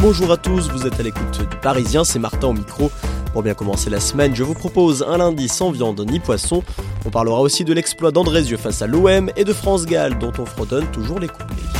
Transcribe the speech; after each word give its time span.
Bonjour 0.00 0.30
à 0.30 0.36
tous, 0.36 0.68
vous 0.70 0.86
êtes 0.86 1.00
à 1.00 1.02
l'écoute 1.02 1.40
du 1.40 1.56
Parisien, 1.56 2.04
c'est 2.04 2.20
Martin 2.20 2.46
au 2.46 2.52
micro. 2.52 2.92
Pour 3.32 3.42
bien 3.42 3.54
commencer 3.54 3.90
la 3.90 3.98
semaine, 3.98 4.32
je 4.32 4.44
vous 4.44 4.54
propose 4.54 5.02
un 5.02 5.18
lundi 5.18 5.48
sans 5.48 5.72
viande 5.72 6.00
ni 6.08 6.20
poisson. 6.20 6.62
On 7.04 7.10
parlera 7.10 7.40
aussi 7.40 7.64
de 7.64 7.72
l'exploit 7.72 8.12
d'Andrézieux 8.12 8.58
face 8.58 8.80
à 8.80 8.86
l'OM 8.86 9.28
et 9.36 9.42
de 9.42 9.52
France 9.52 9.86
Gall 9.86 10.16
dont 10.16 10.32
on 10.38 10.46
fredonne 10.46 10.86
toujours 10.92 11.18
les 11.18 11.26
couplets. 11.26 11.77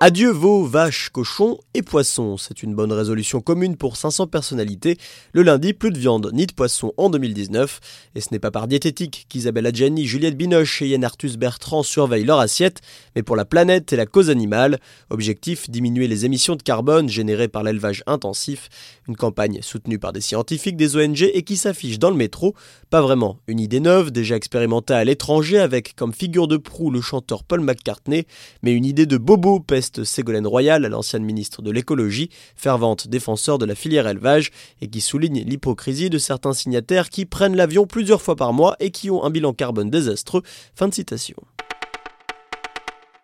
Adieu 0.00 0.30
veaux, 0.30 0.64
vaches, 0.64 1.08
cochons 1.08 1.58
et 1.74 1.82
poissons. 1.82 2.36
C'est 2.36 2.62
une 2.62 2.72
bonne 2.72 2.92
résolution 2.92 3.40
commune 3.40 3.76
pour 3.76 3.96
500 3.96 4.28
personnalités. 4.28 4.96
Le 5.32 5.42
lundi, 5.42 5.72
plus 5.72 5.90
de 5.90 5.98
viande 5.98 6.30
ni 6.32 6.46
de 6.46 6.52
poisson 6.52 6.92
en 6.98 7.10
2019. 7.10 7.80
Et 8.14 8.20
ce 8.20 8.28
n'est 8.30 8.38
pas 8.38 8.52
par 8.52 8.68
diététique 8.68 9.26
qu'Isabelle 9.28 9.66
Adjani, 9.66 10.06
Juliette 10.06 10.36
Binoche 10.36 10.82
et 10.82 10.88
Yann 10.90 11.02
Arthus 11.02 11.36
Bertrand 11.36 11.82
surveillent 11.82 12.24
leur 12.24 12.38
assiette, 12.38 12.80
mais 13.16 13.24
pour 13.24 13.34
la 13.34 13.44
planète 13.44 13.92
et 13.92 13.96
la 13.96 14.06
cause 14.06 14.30
animale. 14.30 14.78
Objectif, 15.10 15.68
diminuer 15.68 16.06
les 16.06 16.24
émissions 16.24 16.54
de 16.54 16.62
carbone 16.62 17.08
générées 17.08 17.48
par 17.48 17.64
l'élevage 17.64 18.04
intensif. 18.06 18.68
Une 19.08 19.16
campagne 19.16 19.62
soutenue 19.62 19.98
par 19.98 20.12
des 20.12 20.20
scientifiques, 20.20 20.76
des 20.76 20.96
ONG 20.96 21.22
et 21.22 21.42
qui 21.42 21.56
s'affiche 21.56 21.98
dans 21.98 22.10
le 22.10 22.16
métro. 22.16 22.54
Pas 22.90 23.02
vraiment 23.02 23.40
une 23.48 23.58
idée 23.58 23.80
neuve, 23.80 24.12
déjà 24.12 24.36
expérimentée 24.36 24.94
à 24.94 25.02
l'étranger 25.02 25.58
avec 25.58 25.96
comme 25.96 26.12
figure 26.12 26.46
de 26.46 26.56
proue 26.56 26.92
le 26.92 27.00
chanteur 27.00 27.42
Paul 27.42 27.62
McCartney, 27.62 28.28
mais 28.62 28.72
une 28.72 28.84
idée 28.84 29.06
de 29.06 29.16
bobo 29.16 29.58
peste 29.58 29.87
Ségolène 30.04 30.46
Royal, 30.46 30.86
l'ancienne 30.86 31.24
ministre 31.24 31.62
de 31.62 31.70
l'écologie, 31.70 32.30
fervente 32.56 33.08
défenseur 33.08 33.58
de 33.58 33.64
la 33.64 33.74
filière 33.74 34.06
élevage, 34.06 34.50
et 34.80 34.88
qui 34.88 35.00
souligne 35.00 35.42
l'hypocrisie 35.44 36.10
de 36.10 36.18
certains 36.18 36.52
signataires 36.52 37.08
qui 37.08 37.26
prennent 37.26 37.56
l'avion 37.56 37.86
plusieurs 37.86 38.22
fois 38.22 38.36
par 38.36 38.52
mois 38.52 38.76
et 38.80 38.90
qui 38.90 39.10
ont 39.10 39.24
un 39.24 39.30
bilan 39.30 39.52
carbone 39.52 39.90
désastreux. 39.90 40.42
Fin 40.74 40.88
de 40.88 40.94
citation. 40.94 41.36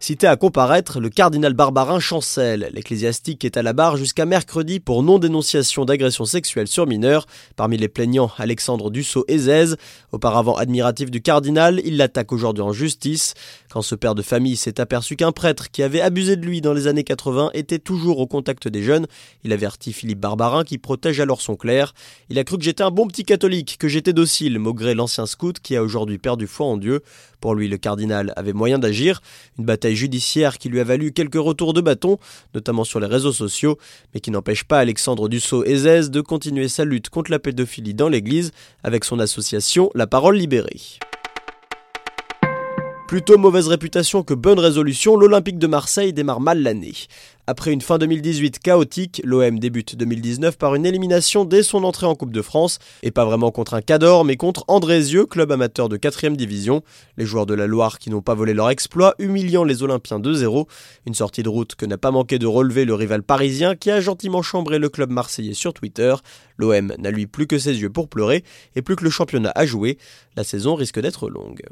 Cité 0.06 0.26
à 0.26 0.36
comparaître, 0.36 1.00
le 1.00 1.08
cardinal 1.08 1.54
Barbarin 1.54 1.98
chancelle. 1.98 2.68
L'ecclésiastique 2.74 3.42
est 3.42 3.56
à 3.56 3.62
la 3.62 3.72
barre 3.72 3.96
jusqu'à 3.96 4.26
mercredi 4.26 4.78
pour 4.78 5.02
non-dénonciation 5.02 5.86
d'agression 5.86 6.26
sexuelle 6.26 6.68
sur 6.68 6.86
mineurs. 6.86 7.24
Parmi 7.56 7.78
les 7.78 7.88
plaignants, 7.88 8.30
Alexandre 8.36 8.90
Dussault 8.90 9.24
Ezez, 9.28 9.76
auparavant 10.12 10.56
admiratif 10.56 11.10
du 11.10 11.22
cardinal, 11.22 11.80
il 11.86 11.96
l'attaque 11.96 12.32
aujourd'hui 12.32 12.62
en 12.62 12.74
justice. 12.74 13.32
Quand 13.70 13.80
ce 13.80 13.94
père 13.94 14.14
de 14.14 14.20
famille 14.20 14.56
s'est 14.56 14.78
aperçu 14.78 15.16
qu'un 15.16 15.32
prêtre 15.32 15.70
qui 15.70 15.82
avait 15.82 16.02
abusé 16.02 16.36
de 16.36 16.44
lui 16.44 16.60
dans 16.60 16.74
les 16.74 16.86
années 16.86 17.02
80 17.02 17.52
était 17.54 17.78
toujours 17.78 18.18
au 18.18 18.26
contact 18.26 18.68
des 18.68 18.82
jeunes, 18.82 19.06
il 19.42 19.54
avertit 19.54 19.94
Philippe 19.94 20.20
Barbarin 20.20 20.64
qui 20.64 20.76
protège 20.76 21.18
alors 21.18 21.40
son 21.40 21.56
clerc. 21.56 21.94
Il 22.28 22.38
a 22.38 22.44
cru 22.44 22.58
que 22.58 22.64
j'étais 22.64 22.82
un 22.82 22.90
bon 22.90 23.06
petit 23.06 23.24
catholique, 23.24 23.78
que 23.78 23.88
j'étais 23.88 24.12
docile, 24.12 24.58
maugré 24.58 24.94
l'ancien 24.94 25.24
scout 25.24 25.60
qui 25.60 25.76
a 25.76 25.82
aujourd'hui 25.82 26.18
perdu 26.18 26.46
foi 26.46 26.66
en 26.66 26.76
Dieu. 26.76 27.00
Pour 27.40 27.54
lui, 27.54 27.68
le 27.68 27.76
cardinal 27.76 28.32
avait 28.36 28.54
moyen 28.54 28.78
d'agir. 28.78 29.20
Une 29.58 29.66
bataille 29.66 29.93
judiciaire 29.94 30.58
qui 30.58 30.68
lui 30.68 30.80
a 30.80 30.84
valu 30.84 31.12
quelques 31.12 31.34
retours 31.34 31.72
de 31.72 31.80
bâton, 31.80 32.18
notamment 32.54 32.84
sur 32.84 33.00
les 33.00 33.06
réseaux 33.06 33.32
sociaux, 33.32 33.78
mais 34.12 34.20
qui 34.20 34.30
n'empêche 34.30 34.64
pas 34.64 34.78
Alexandre 34.78 35.28
Dussault-Ezez 35.28 36.10
de 36.10 36.20
continuer 36.20 36.68
sa 36.68 36.84
lutte 36.84 37.10
contre 37.10 37.30
la 37.30 37.38
pédophilie 37.38 37.94
dans 37.94 38.08
l'Église 38.08 38.52
avec 38.82 39.04
son 39.04 39.18
association 39.18 39.90
La 39.94 40.06
Parole 40.06 40.36
Libérée. 40.36 40.98
Plutôt 43.06 43.36
mauvaise 43.36 43.68
réputation 43.68 44.22
que 44.22 44.32
bonne 44.32 44.58
résolution, 44.58 45.14
l'Olympique 45.16 45.58
de 45.58 45.66
Marseille 45.66 46.14
démarre 46.14 46.40
mal 46.40 46.62
l'année. 46.62 46.94
Après 47.46 47.70
une 47.70 47.82
fin 47.82 47.98
2018 47.98 48.58
chaotique, 48.60 49.20
l'OM 49.24 49.58
débute 49.58 49.94
2019 49.94 50.56
par 50.56 50.74
une 50.74 50.86
élimination 50.86 51.44
dès 51.44 51.62
son 51.62 51.84
entrée 51.84 52.06
en 52.06 52.14
Coupe 52.14 52.32
de 52.32 52.40
France, 52.40 52.78
et 53.02 53.10
pas 53.10 53.26
vraiment 53.26 53.50
contre 53.50 53.74
un 53.74 53.82
Cador, 53.82 54.24
mais 54.24 54.36
contre 54.36 54.64
Andrézieux, 54.68 55.26
club 55.26 55.52
amateur 55.52 55.90
de 55.90 55.98
4ème 55.98 56.34
division. 56.34 56.82
Les 57.18 57.26
joueurs 57.26 57.44
de 57.44 57.52
la 57.52 57.66
Loire 57.66 57.98
qui 57.98 58.08
n'ont 58.08 58.22
pas 58.22 58.34
volé 58.34 58.54
leur 58.54 58.70
exploit, 58.70 59.14
humiliant 59.18 59.64
les 59.64 59.82
Olympiens 59.82 60.18
2-0. 60.18 60.66
Une 61.06 61.14
sortie 61.14 61.42
de 61.42 61.50
route 61.50 61.74
que 61.74 61.84
n'a 61.84 61.98
pas 61.98 62.10
manqué 62.10 62.38
de 62.38 62.46
relever 62.46 62.86
le 62.86 62.94
rival 62.94 63.22
parisien 63.22 63.76
qui 63.76 63.90
a 63.90 64.00
gentiment 64.00 64.40
chambré 64.40 64.78
le 64.78 64.88
club 64.88 65.10
marseillais 65.10 65.52
sur 65.52 65.74
Twitter. 65.74 66.14
L'OM 66.56 66.94
n'a 66.98 67.10
lui 67.10 67.26
plus 67.26 67.46
que 67.46 67.58
ses 67.58 67.82
yeux 67.82 67.90
pour 67.90 68.08
pleurer, 68.08 68.44
et 68.74 68.80
plus 68.80 68.96
que 68.96 69.04
le 69.04 69.10
championnat 69.10 69.52
à 69.54 69.66
jouer. 69.66 69.98
La 70.36 70.44
saison 70.44 70.74
risque 70.74 70.98
d'être 70.98 71.28
longue. 71.28 71.64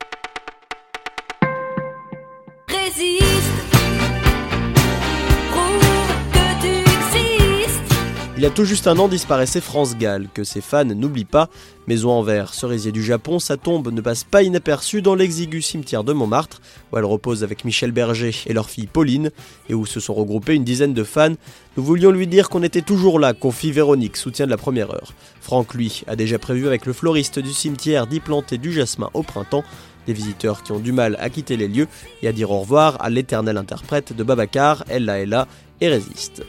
Il 8.42 8.47
y 8.47 8.48
a 8.48 8.50
tout 8.50 8.64
juste 8.64 8.88
un 8.88 8.98
an 8.98 9.06
disparaissait 9.06 9.60
France 9.60 9.97
Gall, 9.97 10.26
que 10.34 10.42
ses 10.42 10.60
fans 10.60 10.84
n'oublient 10.84 11.25
pas. 11.25 11.48
Maison 11.86 12.10
en 12.10 12.25
verre, 12.25 12.54
cerisier 12.54 12.91
du 12.91 13.00
Japon, 13.00 13.38
sa 13.38 13.56
tombe 13.56 13.92
ne 13.92 14.00
passe 14.00 14.25
pas 14.25 14.42
inaperçue 14.42 15.00
dans 15.00 15.14
l'exigu 15.14 15.62
cimetière 15.62 16.03
de 16.03 16.12
Montmartre, 16.12 16.60
où 16.91 16.98
elle 16.98 17.04
repose 17.04 17.44
avec 17.44 17.64
Michel 17.64 17.92
Berger 17.92 18.34
et 18.47 18.52
leur 18.52 18.69
fille 18.69 18.88
Pauline, 18.88 19.31
et 19.69 19.75
où 19.75 19.86
se 19.86 20.00
sont 20.00 20.12
regroupés 20.12 20.56
une 20.56 20.64
dizaine 20.64 20.92
de 20.92 21.04
fans. 21.04 21.36
Nous 21.76 21.84
voulions 21.84 22.10
lui 22.10 22.26
dire 22.26 22.48
qu'on 22.48 22.64
était 22.64 22.82
toujours 22.82 23.20
là, 23.20 23.32
confie 23.32 23.70
Véronique, 23.70 24.16
soutien 24.16 24.47
de 24.47 24.50
la 24.50 24.56
première 24.56 24.91
heure. 24.91 25.12
Franck, 25.41 25.72
lui, 25.75 26.02
a 26.08 26.16
déjà 26.16 26.41
prévu 26.41 26.66
avec 26.66 26.84
le 26.84 26.92
floriste 26.92 27.38
du 27.38 27.52
cimetière 27.52 28.08
d'y 28.08 28.19
planter 28.19 28.58
du 28.58 28.72
jasmin 28.72 29.10
au 29.14 29.22
printemps, 29.22 29.62
des 30.08 30.14
visiteurs 30.14 30.64
qui 30.64 30.72
ont 30.72 30.81
du 30.81 30.91
mal 30.91 31.16
à 31.20 31.31
quitter 31.31 31.56
les 31.56 31.69
lieux 31.69 31.86
et 32.22 32.26
à 32.26 32.32
dire 32.32 32.50
au 32.50 32.58
revoir 32.58 33.00
à 33.00 33.08
l'éternel 33.08 33.56
interprète 33.56 34.16
de 34.16 34.25
Babacar, 34.25 34.82
Ella 34.88 35.20
Ella 35.20 35.47
et 35.81 35.86
résiste. 35.86 36.42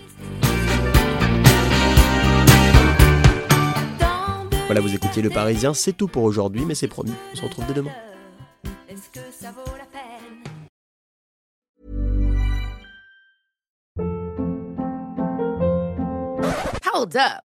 Voilà, 4.73 4.87
vous 4.87 4.95
écoutiez 4.95 5.21
Le 5.21 5.29
Parisien, 5.29 5.75
c'est 5.75 5.93
tout 5.93 6.07
pour 6.07 6.23
aujourd'hui, 6.23 6.65
mais 6.65 6.73
c'est 6.73 6.87
promis, 6.87 7.13
on 7.31 7.35
se 7.35 7.43
retrouve 7.43 7.67
dès 7.67 7.75
demain. 7.75 7.91
Hold 16.91 17.15
up. 17.17 17.52